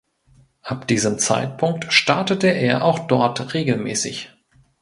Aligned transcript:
Ab 0.63 0.87
diesem 0.87 1.19
Zeitpunkt 1.19 1.93
startete 1.93 2.47
er 2.47 2.83
auch 2.85 3.05
dort 3.05 3.53
regelmäßig. 3.53 4.33